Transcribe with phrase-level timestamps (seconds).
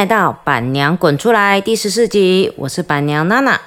[0.00, 3.60] 来到板娘滚出来第十四集，我是板娘娜娜。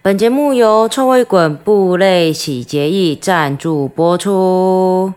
[0.00, 5.12] 本节目由臭味滚布类洗洁液赞助播出。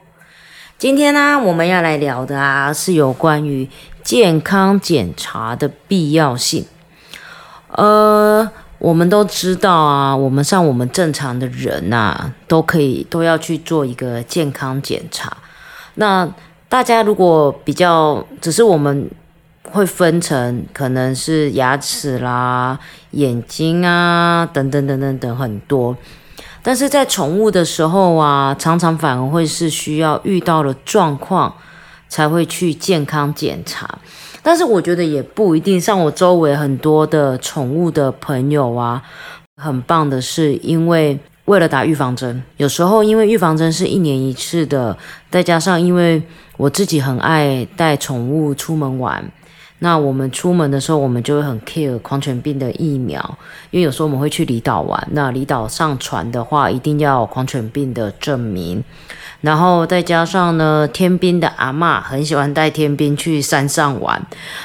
[0.79, 3.69] 今天呢，我们要来聊的啊，是有关于
[4.03, 6.65] 健康检查的必要性。
[7.67, 15.37] 呃，我们都知道啊，我们像我们正常的人呐，都可以都要去做一个健康检查。
[15.93, 16.27] 那
[16.67, 19.07] 大家如果比较，只是我们。
[19.75, 22.79] 会分成可能是牙齿啦、
[23.11, 25.97] 眼睛啊等等等等等很多，
[26.63, 31.53] 但是在宠物的时候啊，常常反而会是需要遇到了状况
[32.07, 33.99] 才会去健康检查。
[34.41, 39.03] 但是我觉得也不一定，像我周围很多的宠物的朋友啊，
[39.61, 44.97] 很棒的是，因为为了打预防针，有时候因为预防针是一年一次的，
[45.29, 46.23] 再加上因为
[46.55, 49.29] 我自己很爱带宠物出门玩。
[49.85, 53.37] 那我们出门的时候，我们就会很 care 狂犬病的疫苗，
[53.69, 58.83] 因为有时候我们会去离岛玩，那离岛上船的话，一定要狂犬病的证明。
[59.41, 64.19] 然后再加上呢，天兵的阿妈很喜欢带天兵去山上玩，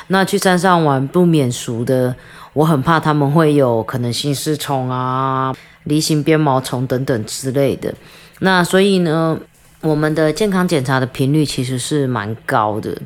[0.07, 2.17] 那去山上玩不免俗的，
[2.55, 7.93] 我很怕他们会有可能心丝虫啊、梨形鞭毛虫等等之类的。
[8.39, 9.39] 那所以呢，
[9.83, 12.97] 我们的健康检查的频率其实是蛮高的。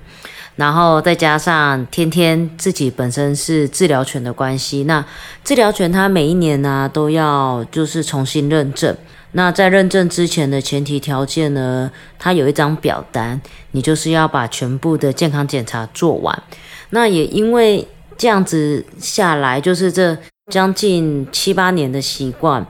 [0.57, 5.05] 然后再加上天天自己本身是治疗犬的关系，那
[5.43, 8.97] 治疗犬它每一年呢都要就是重新认证。
[9.33, 13.41] 那在认证之前的前提条件呢，它有一张表单，
[13.73, 16.43] 你就是要把全部的健康检查做完。
[16.91, 17.85] 那也因为
[18.17, 20.17] 这样子下来，就是这
[20.53, 22.65] 将近七八年的习惯。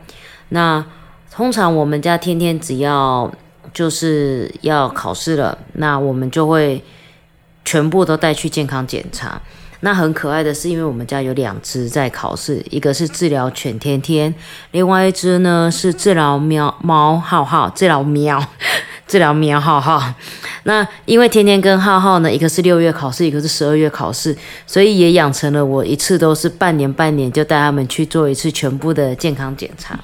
[0.49, 0.83] 那
[1.31, 3.31] 通常我们家天天只要
[3.75, 6.83] 就是要考试了，那我们就会。
[7.65, 9.41] 全部都带去健康检查。
[9.81, 14.35] 那很可爱的是，因为我们家有两只在考试，一个是治疗犬天天，
[14.71, 18.43] 另外一只呢是治疗喵猫浩浩，治疗喵，
[19.07, 20.15] 治疗喵浩浩。
[20.63, 24.35] 那因为天天跟浩浩呢，一个是六月考试，一个是十二月考试，
[24.67, 29.99] 所以也养成了我一次都是半年半年就带他们去做一次全部的健康检查。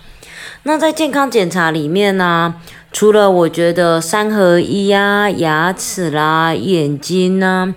[0.65, 2.55] 那在健康检查里面呢？
[2.93, 7.73] 除了我觉得三合一啊、牙齿啦、眼睛呐，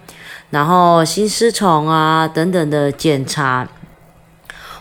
[0.49, 3.67] 然后心丝虫啊等等的检查，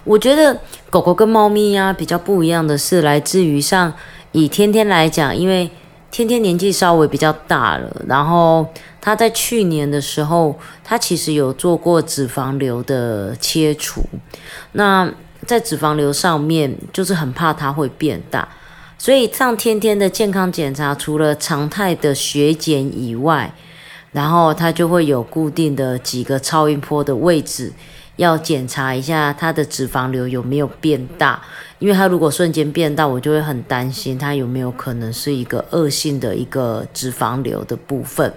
[0.05, 3.93] 我觉得狗狗跟猫咪呀比较不一样的是，来自于像
[4.33, 5.71] 以天天来讲，因为
[6.11, 8.67] 天天年纪稍微比较大了，然后
[9.03, 14.03] 他在去年的时候，他其实有做过脂肪瘤的切除，
[14.73, 15.13] 那
[15.47, 18.49] 在脂肪瘤上面就是很怕它会变大。
[19.03, 23.53] 所以上天天的健康检查，除了常态的血检以外，
[24.13, 27.73] 然后它就会有固定的几个超音波的位置，
[28.15, 31.43] 要检查一下它的脂肪瘤有没有变大。
[31.81, 38.33] 因为它如果瞬间变大，我就会很担心它有没有可能是一个恶性的一个脂肪瘤的部分。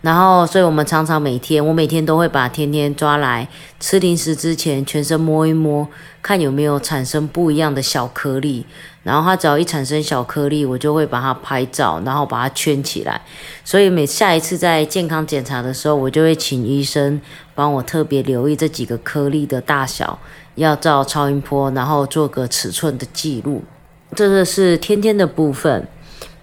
[0.00, 3.48] 然后，所以我们常常每天，我每天都会把天天抓来
[3.80, 5.88] 吃零食之前，全身摸一摸，
[6.22, 8.64] 看有没有产生不一样的小颗粒。
[9.02, 13.20] 然后它只要一产生小颗粒，我就会把它拍照，然后把它圈起来。
[13.64, 17.20] 所以每下一次在健康检查的时候，我就会请医生
[17.56, 20.16] 帮我特别留意这几个颗粒的大小，
[20.54, 23.64] 要照超音波，然后做个尺寸的记录。
[24.14, 25.88] 这个是天天的部分。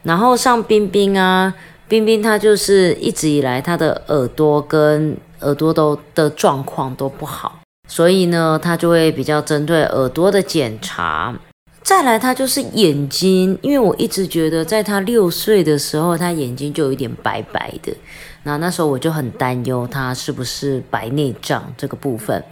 [0.04, 1.54] 然后像冰冰啊。
[1.88, 11.38] 冰冰他就是一直以来他的耳朵跟耳朵都的状况都不好，所以呢，他就会比较针对耳朵的检查。
[11.84, 17.94] 再来，他就是眼睛，因为我一直觉得在他六岁的时候，他眼睛就有一点白白的，
[18.42, 22.44] 那那时候我就很担忧他是不是白内障这个部分，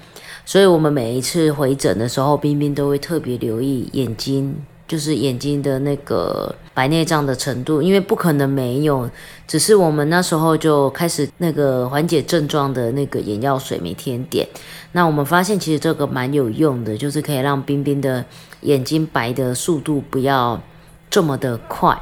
[0.45, 4.55] 所以我们每一次回诊的时候，冰冰都会特别留意眼睛。
[4.93, 9.09] 就是眼睛的那个白内障的程度，因为不可能没有，
[9.47, 14.47] 只是我们那时候就开始那个缓解症状的那个眼药水每天点。
[14.91, 18.23] 那我们发现其实这个蛮有用的，就是可以让冰冰的
[18.61, 20.61] 眼睛白的速度不要
[21.09, 21.99] 这么的快。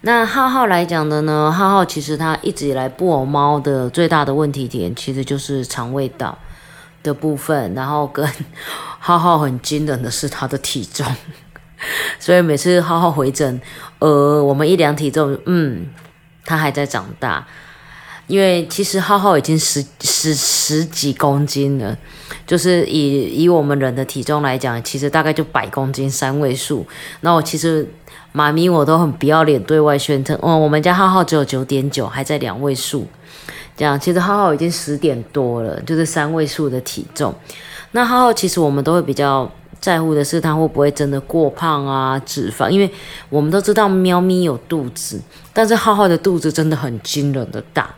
[0.00, 6.36] 那浩浩来讲的呢，浩浩其实他一直以来布偶猫的最大的问题点其实就是肠胃道
[7.04, 8.28] 的部分，然后跟
[8.98, 11.06] 浩浩很惊人的是他的体重。
[12.18, 13.60] 所以每次浩浩回诊，
[13.98, 15.86] 呃，我们一量体重，嗯，
[16.44, 17.46] 他还在长大，
[18.26, 21.96] 因为其实浩浩已经十十十几公斤了，
[22.46, 26.86] 就是以以我们人的体重来讲，其实大概就百公斤三位数。
[27.20, 27.86] 那我其实
[28.32, 33.06] 妈咪我都很不要脸对外宣称，哦，我们家浩浩只有九点九，还在两位数。
[33.74, 37.34] 这样，其实浩浩已经十点多了，就是三位数的体重。
[37.92, 39.50] 那浩浩其实我们都会比较
[39.82, 42.90] 在乎的是他会不会真的过胖啊，脂肪，因为
[43.28, 45.20] 我们都知道喵咪有肚子，
[45.52, 47.90] 但是浩浩的肚子真的很惊人的大。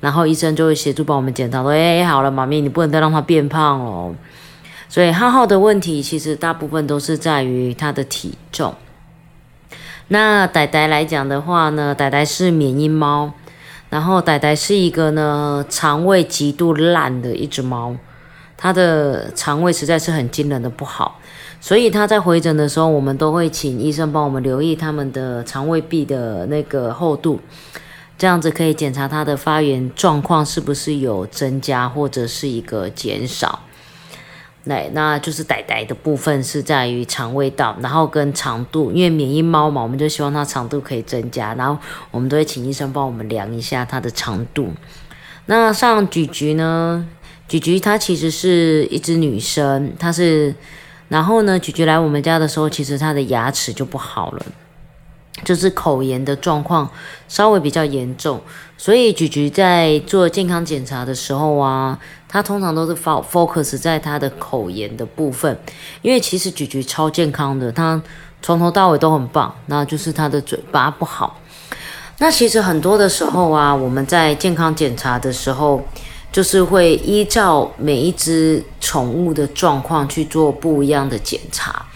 [0.00, 4.14] 然后医生就会协助帮我们检查，说：“哎，好了，妈咪，你不能再让它变胖哦。”
[4.88, 8.74] 所以浩浩的问题其实大部分都是在于他的体重。
[10.08, 13.32] 那呆呆来讲的话呢，呆呆是缅因猫，
[13.90, 17.96] 然后呆呆是一个呢肠胃极度烂的一只猫，
[18.56, 21.18] 它的肠胃实在是很惊人的不好，
[21.60, 27.40] 所以他在回诊的时候，我们都会请医生帮我们留意他们的肠胃壁的那个厚度。
[28.18, 33.60] 这样子可以检查它的发源状况是不是有增加或者是一个减少。
[34.64, 41.80] 那那就是呆呆的部分是在于肠胃道，然后跟长度，因为免疫猫嘛，我们就希望它长度可以增加，然后
[42.10, 44.72] 我们都会请医生帮我们量一下它的长度。
[45.44, 47.06] 那像橘橘呢，
[47.46, 50.52] 橘橘它其实是一只女生，它是，
[51.08, 54.46] 然后呢，橘橘来我们家的时候，其实它的牙齿就不好了。
[55.44, 56.88] 就是口炎的状况
[57.28, 58.40] 稍微比较严重，
[58.78, 65.54] 所以菊菊在做健康检查的时候啊，他通常都是 focus 在他的口炎的部分，
[66.00, 68.00] 因为其实菊菊超健康的，他
[68.40, 71.38] 从头到尾都很棒，那就是他的嘴巴不好。
[72.16, 75.86] 那其实很多的时候啊，我们在健康检查的时候，
[76.36, 81.86] 就是会依照每一只宠物的状况去做不一样的检查。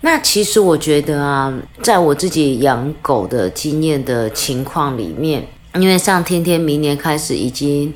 [0.00, 7.92] 那其实我觉得啊，在我自己养狗的经验的情况里面，因为像天天明年开始已经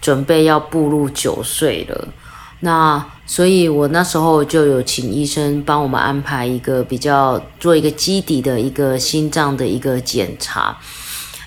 [0.00, 2.08] 准备要步入九岁了，
[2.58, 10.76] 那所以我那时候就有请医生帮我们安排一个比较做一个基底的一个心脏的一个检查，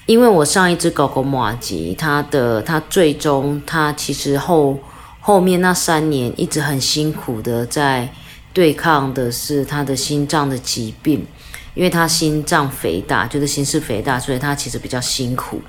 [0.05, 4.79] 因为我上一只狗狗马吉，它的它最终它其实后
[5.19, 8.09] 后面那三年一直很辛苦的在。
[8.55, 11.27] 对抗的是它的心脏的疾病，
[11.73, 15.59] 因为它心脏肥大，就是心室肥大，所以它其实比较辛苦。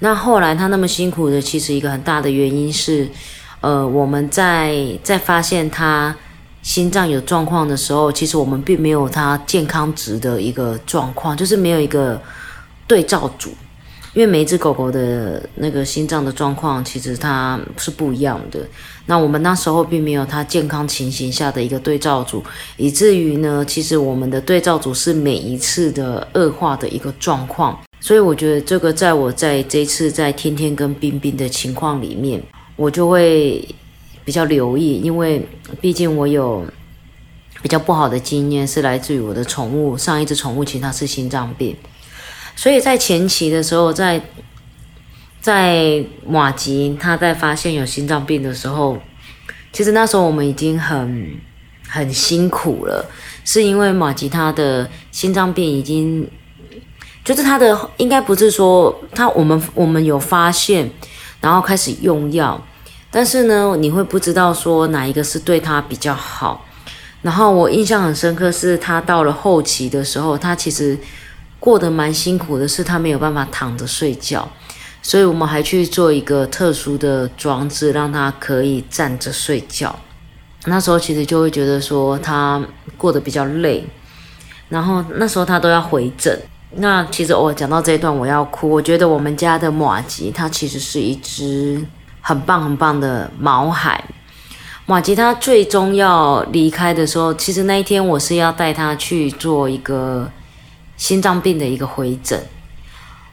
[0.00, 3.08] 那后来它那么辛苦的，其实一个很大的原因是，
[3.62, 6.14] 呃，我们在在发现它
[6.60, 12.20] 心脏有状况的时候，其实我们并没有它健康值的一个状况，就是没有一个
[12.86, 13.54] 对照组。
[14.16, 18.66] 因为每一只狗狗的那个心脏的状况其实它是不一样的，
[19.04, 22.42] 那我们那时候并没有它健康情形下的一个对照组，
[22.78, 32.42] 以至于呢，其实我们的对照组是每一次的恶化的一个状况，所以我觉得这个在我在这次在天天跟冰冰的情况里面，
[32.76, 33.62] 我就会
[34.24, 35.46] 比较留意，因为
[35.78, 36.64] 毕竟我有
[37.60, 41.76] 比较不好的经验是来自于我的宠物，上一只宠物其实它是心脏病。
[42.56, 44.20] 所以在前期的时候，在
[45.42, 48.98] 在马吉他在发现有心脏病的时候，
[49.72, 51.36] 其实那时候我们已经很
[51.86, 53.08] 很辛苦了，
[53.44, 56.26] 是因为马吉他的心脏病已经
[57.22, 60.90] 就是他的应该不是说他我们我们有发现，
[61.42, 62.60] 然后开始用药，
[63.10, 66.64] 但是呢，你会不知道说哪一个是对他比较好。
[67.20, 70.98] 然后我印象很深刻，是他到了后期的时候，他其实。
[71.66, 74.48] 过得蛮辛苦的是，他没有办法躺着睡觉，
[75.02, 79.92] 所以我们还去做一个特殊的装置，让他可以站着睡觉。
[80.66, 82.64] 那时候其实就会觉得说他
[82.96, 83.84] 过得比较累，
[84.68, 86.40] 然后那时候他都要回诊。
[86.76, 91.84] 那其实我讲到这一段我要哭，我觉得我们家的马吉它其实是一只
[92.20, 94.04] 很棒很棒的毛海。
[94.86, 100.30] 马吉它最终要离开的时候，其实那一天我是要带它去做一个。
[100.96, 102.40] 心脏病的一个回诊，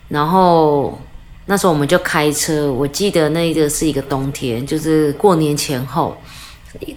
[0.10, 1.00] 然后
[1.46, 6.18] 那时候我们就开车，我记得那个是一个冬天，就是过年前后，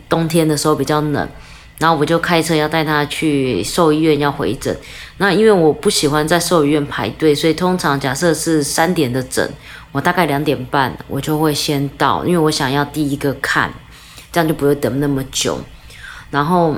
[0.08, 1.28] 冬天的时候比较冷，
[1.78, 4.76] 然后我就开车要带他去兽医院要回诊。
[5.18, 9.48] 那因为我不喜欢在兽医院排队，所以通常假设是三点的诊，
[9.92, 13.72] 我大概两点半我就会先到，因为我想要第一个看，
[14.32, 15.60] 这样就不会等那么久，
[16.30, 16.76] 然后。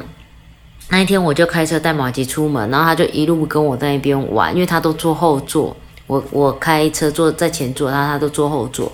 [0.90, 5.76] 那一天我就开车带马吉出门，然后他就一路跟我在那边玩，因为他都坐后座，
[6.06, 8.90] 我我开车坐在前座，然后他都坐后座，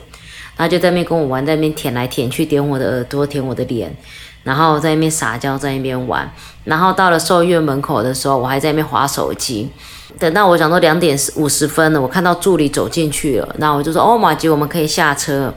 [0.57, 3.97] 他就在那边跟我玩，在那边舔来舔去，舔我的耳朵，舔我的脸，
[4.43, 6.29] 然后在那边撒娇，在那边玩。
[6.65, 9.71] 然后到了兽医院门口的时候，我还在那边划手机。
[10.19, 15.55] 等到我讲到两点五十分了，我看到助理走进去了，那我就说：“哦，马吉，我们可以下车。”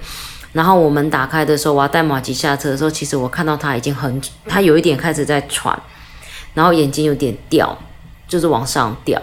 [0.53, 5.79] 然后我们打开的时候，我要带马吉下车的时候，其实我看到他已经很，他有一点开始在喘。
[6.57, 7.77] 然后眼睛有点掉，
[8.27, 9.21] 就是往上掉。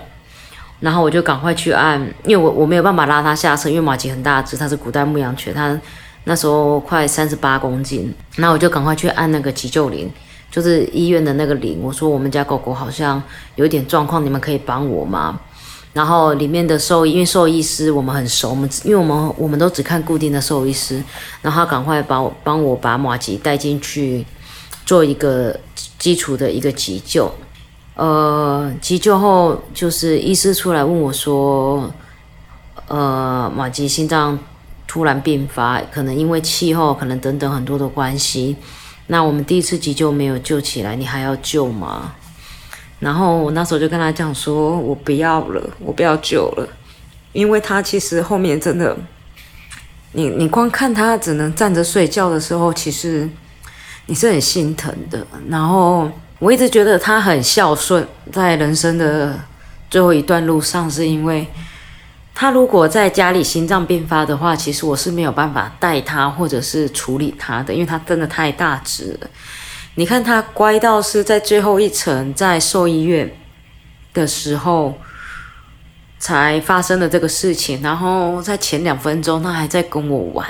[0.79, 5.77] 然后我就赶快去按，因为我我没有办法拉它下车，因为马吉很大只，它是古代牧羊犬，它
[6.23, 10.09] 那时候快三十八公斤，那我就赶快去按那个急救铃，
[10.49, 11.81] 就是医院的那个铃。
[11.83, 13.21] 我说我们家狗狗好像
[13.57, 15.41] 有点状况，你们可以帮我吗？
[15.93, 21.03] 然后里面的兽医，因为兽医师我们很熟，我们因为我们我们都只看固定的兽医师，
[21.43, 24.25] 然后他赶快把我帮我把马吉带进去
[24.87, 25.59] 做一个
[26.05, 27.35] 基础的一个急救。
[27.95, 31.91] 呃，急救后就是医师出来问我说，
[32.89, 34.39] 呃，马吉心脏
[34.87, 38.55] 突然病发，可能因为气候，可能等等很多的关系。
[39.07, 42.13] 那我们第一次急救没有救起来，你还要救吗？
[42.99, 46.69] 然后我那时候就跟他讲说，我不要了，我不要救了，
[47.33, 48.95] 因为他其实后面真的，
[50.13, 53.27] 你你光看他只能站着睡觉的时候，其实
[54.07, 55.27] 你是很心疼的。
[55.49, 56.11] 然后。
[56.41, 59.39] 我一直觉得他很孝顺，在人生的
[59.89, 61.47] 最后一段路上，是因为
[62.35, 69.31] 他如果在家里心脏病发的话，其实我是没有办法带他或者是处理他的，因为他真的太大只了。
[69.95, 73.33] 你看他乖到是在最后一层，在兽医院
[74.13, 74.99] 的时候
[76.19, 80.47] 才发生了这个事情，然后在前两分钟他还在跟我玩。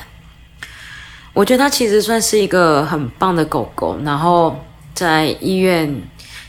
[1.34, 4.56] 我觉得他其实算是一个很棒的狗狗，然后。
[4.94, 6.02] 在医院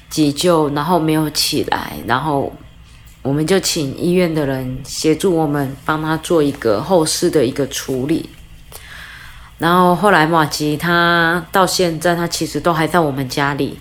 [0.07, 2.53] 急救，然后没有起来，然后
[3.23, 8.29] 我们就请医院的人协助我们，帮他做一个后事的一个处理。
[9.57, 13.79] 然后后来马吉他到现在，他其实都还在我们家里，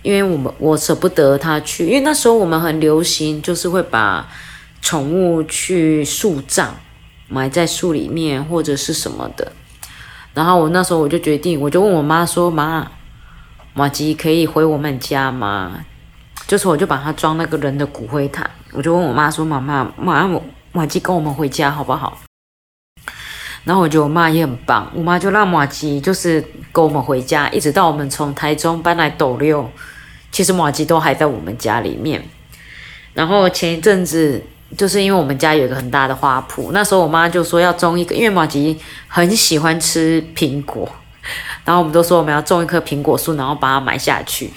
[0.00, 4.26] 因为我们我舍不得他去，因为那时候我们很流行，就是会把
[4.80, 6.68] 宠物去树葬，
[7.28, 9.52] 埋在树里面或者是什么的。
[10.34, 12.90] 然后我那时候我就决定，我就问我妈说：“妈。”
[13.72, 15.84] 马吉可以回我们家吗？
[16.46, 22.18] 就是我就把它装那个人的骨灰坛，我就问我妈说：“妈妈，马上马吉跟我们回家好不好？”
[23.62, 29.70] 然后我觉得我妈也很棒，我妈就让马吉就是跟我们回家，一直到我们从台中搬来斗六，
[30.32, 32.20] 其实马吉都还在我们家里面。
[33.14, 34.42] 然后前一阵子，
[34.76, 40.88] 就是因为我们家有一个很大的花圃，那时候我妈就说要种一个，因为马吉很喜欢吃苹果。
[41.64, 44.50] 然后我们都说我们要种一棵苹果树，然后把它埋下去。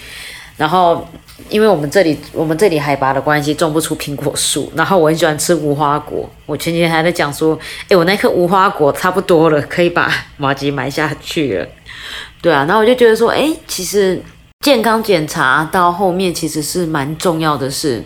[0.56, 1.08] 然后
[1.50, 4.72] 因为我们这里我们这里海拔的关系，种不出苹果树。
[4.76, 11.68] 然后我很喜欢吃无花果，我前几天还在讲说，哎，我那棵无花果差不多了，可以把马吉埋下去了。
[12.42, 14.22] 对啊，然后我就觉得说，哎，其实
[14.62, 18.04] 健康检查到后面其实是蛮重要的事，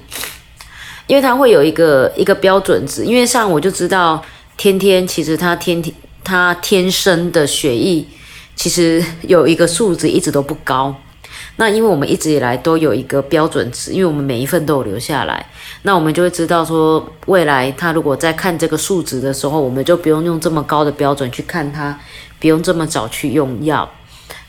[1.08, 3.04] 因为它会有一个一个标准值。
[3.04, 4.24] 因为像我就知道，
[4.56, 8.06] 天天其实他天天他天生的血液。
[8.60, 10.92] 其实有一个数值一直都不高，
[11.58, 15.46] 那因为我们一直以来都有一个标准值，因为我们每一份都有留下来，
[15.84, 22.00] 那我们就会知道说，未来他如果在看这个数值的时候，我们就不用用这么高的标准去看他，
[22.40, 23.88] 不用这么早去用药。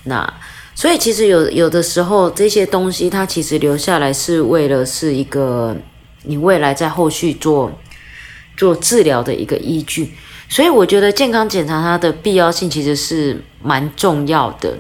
[0.05, 0.27] 那
[0.75, 5.77] 所以其实有有的时候这些东西它其实留下来是为了是一个
[6.29, 7.73] 你未来在后续做
[8.57, 10.13] 做治疗的一个依据。
[10.49, 14.79] 所以我觉得健康检查它的必要性其实是蛮重要的。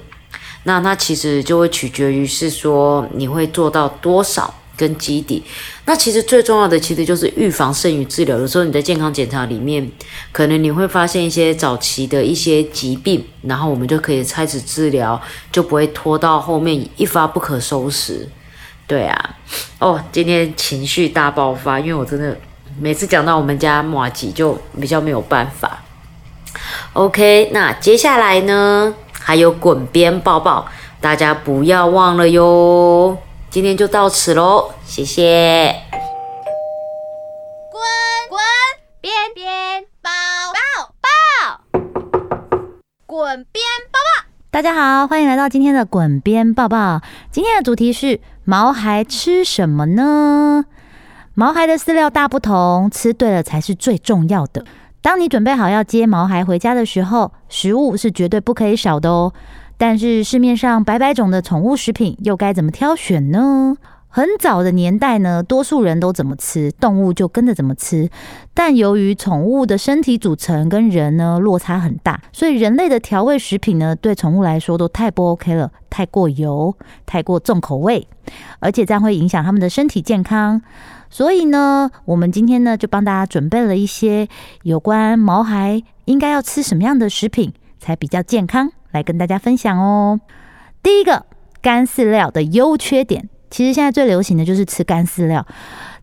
[0.65, 5.43] 那它其实就会取决于是说你会做到多少跟基底。
[5.87, 8.39] 那其实最重要的其实就是预防胜于治疗。
[8.39, 9.91] 有时候你在健康检查里面，
[10.33, 18.29] 可能你会发现一些早期的一些疾病，然后我们就可以开始治疗，就不会拖到后面一发不可收拾。
[18.89, 19.37] 对啊，
[19.79, 22.37] 哦，今天情绪大爆发，因为我真的。
[22.81, 25.83] 每次讲到我们家马吉就比较没有办法。
[26.93, 30.69] OK，那接下来呢还有滚边抱抱，
[31.01, 33.19] 大家不要忘了哟。
[33.51, 35.75] 今天就到此喽，谢谢。
[37.73, 37.83] 滚
[38.29, 38.41] 滚
[39.01, 40.11] 边边抱
[40.55, 41.81] 抱抱，
[43.07, 43.78] 滚边。
[44.51, 47.03] 大家好，欢迎来到今天的滚边抱抱。
[47.31, 50.65] 今天的主题是毛孩吃什么呢？
[51.35, 54.65] 毛孩的饲料大不同，吃对了才是最重要的。
[55.03, 59.35] 当你准备好要接毛孩回家的时候，食物是绝对不可以少的哦。
[59.77, 63.77] 但是市面上百百种的宠物食品，又该怎么挑选呢？
[64.19, 68.11] 很早的年代呢，多数人都怎么吃，动物就跟着怎么吃。
[68.53, 78.09] 但由于宠物的身体组成跟人呢落差很大，所以人类的调味食品呢，对宠物来说都太不 OK 了，太过油，太过重口味，
[78.59, 80.61] 而且这样会影响它们的身体健康。
[81.09, 84.27] 所以呢，我们今天呢就帮大家准备了一些
[84.65, 90.19] 有关毛孩应该要吃什么样的食品才比较健康，来跟大家分享哦。
[90.83, 91.25] 第一个，
[91.63, 95.47] 干饲料的优缺点，其实现在最流行的就是吃干饲料。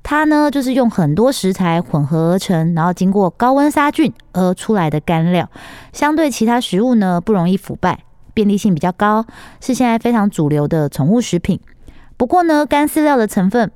[0.04, 5.50] 它呢就是用很多食材混合而成，然后经过高温杀菌而出来的干料，
[5.94, 9.26] 相对其他食物呢不容易腐败，便利性比较高，
[9.60, 11.60] 是现在非常主流的宠物食品。
[12.18, 13.72] 不过呢，干饲料的成分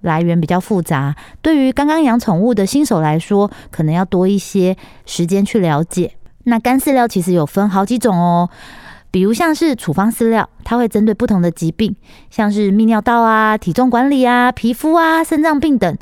[0.00, 6.14] 来源比较复杂，对于刚刚养宠物的新手来说，可能要多一些时间去了解。
[6.44, 8.48] 那干饲料其实有分好几种哦。
[9.14, 11.94] 比如像是处方饲料，它会针对不同的疾病，
[12.30, 15.96] 像是泌尿道啊、体重管理啊、皮肤啊、肾脏病等，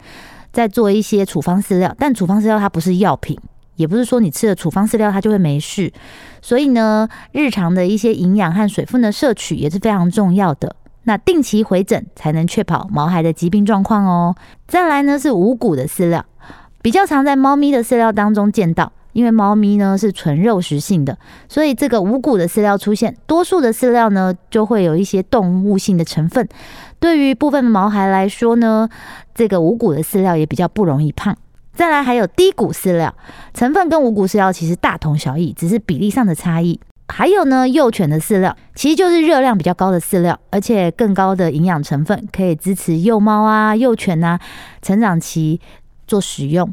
[0.51, 1.95] 在做一些处方饲料。
[1.99, 3.39] 但处方饲料它不是药品，
[3.77, 5.93] 也不是说你吃了处方饲料它就会没事。
[6.41, 10.75] 所以呢，日常的一些营养和水分的摄取也是非常重要的。
[11.03, 14.35] 那定期回诊才能确保毛孩的疾病状况哦。
[14.67, 16.25] 再来呢是五谷的饲料，
[16.81, 18.91] 比较常在猫咪的饲料当中见到。
[19.13, 21.17] 因为猫咪呢是纯肉食性的，
[21.49, 26.49] 所以这个五谷的饲料出现，多数的饲料呢就会有一些动物性的成分。
[26.99, 28.89] 对于部分毛孩来说呢，
[29.35, 31.37] 这个五谷的饲料也比较不容易胖。
[31.75, 33.15] 再来还有低谷饲料，
[33.55, 36.79] 成分跟五谷饲料其实大同小异，只是比例上的差异。
[37.09, 44.39] 还有呢，幼犬的饲料其实就是热量比较高的饲料，而且更高的营养成分，可以支持幼猫啊、幼犬啊
[44.81, 45.61] 成长期
[46.07, 46.73] 做使用。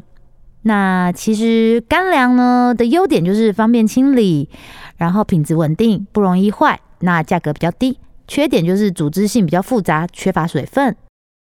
[0.62, 4.48] 那其实干粮呢的优点就是方便清理，
[4.96, 7.98] 然后品质稳定，不容易坏，那价格比较低。
[8.28, 10.94] 缺点就是组织性比较复杂，缺乏水分。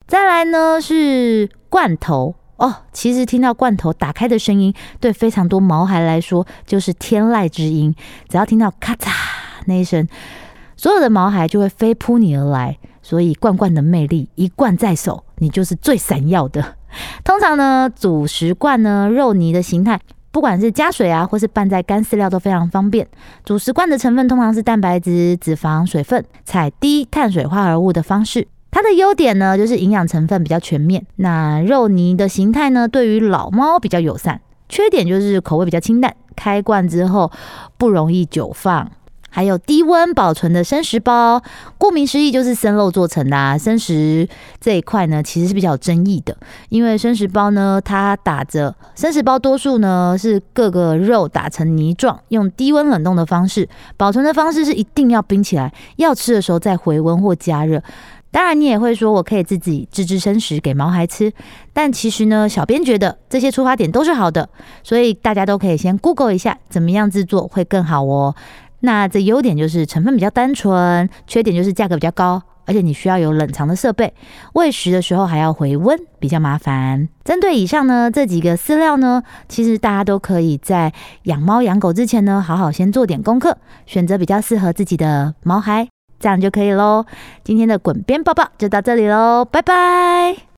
[0.05, 7.95] 再来呢是罐头哦，其实听到罐头打开的声音，对非常多毛孩来说就是天籁之音。
[8.29, 9.10] 只要听到咔嚓
[9.65, 10.07] 那一声，
[10.77, 12.77] 所有的毛孩就会飞扑你而来。
[13.01, 16.75] 所以罐罐的魅力，一罐在手，你就是最闪耀的。
[17.23, 19.99] 通常呢，主食罐呢，肉泥的形态，
[20.31, 23.07] 不管是加水啊，或是拌在干饲料都非常方便。
[23.43, 28.47] 主食罐的成分通常是蛋白质、脂肪、水分，采低碳水化合物的方式。
[28.71, 31.05] 它的优点呢，就是营养成分比较全面。
[31.15, 34.41] 那肉泥的形态呢，对于老猫比较友善。
[34.67, 37.31] 缺点就是口味比较清淡，开罐之后
[37.77, 38.91] 不容易久放。
[39.35, 41.43] 还有低温保存的生食包，
[41.77, 43.35] 顾名思义就是生肉做成的。
[43.35, 43.57] 啊。
[43.57, 44.25] 生食
[44.61, 46.37] 这一块呢，其实是比较有争议的，
[46.69, 53.67] 因为生食包呢，它打着生食包，多数呢是各个肉打成泥状，用低温冷冻的方式
[53.98, 57.83] 保存的方式是一定要冰起来，要吃的时候再回温或加热。
[58.31, 61.31] 当然，你也会说我可以自己自制生食给毛孩吃，
[61.71, 64.50] 但其实呢，小编觉得这些出发点都是好的，
[64.83, 68.35] 所以大家都可以先 Google 一下，怎么样制作会更好哦。
[68.81, 74.14] 那这优点就是成分比较单纯，缺点就是价格比较高，而且你需要有冷藏的设备，
[74.53, 77.07] 喂食的时候还要回温，比较麻烦。
[77.24, 85.88] 针对以上呢这几个饲料呢，其实大家都可以在养猫养狗之前呢，好好先做点功课，选择比较适合自己的毛孩，
[86.20, 87.05] 这样就可以喽。
[87.44, 90.46] 今天的滚边抱抱就到这里喽，拜拜。